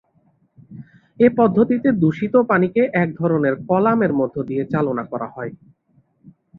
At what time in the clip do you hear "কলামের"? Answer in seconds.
3.69-4.11